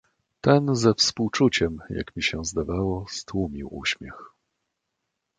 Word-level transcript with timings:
"Ten 0.41 0.75
ze 0.75 0.93
współczuciem, 0.93 1.79
jak 1.89 2.15
mi 2.15 2.23
się 2.23 2.45
zdawało, 2.45 3.05
stłumił 3.09 3.75
uśmiech." 3.77 4.31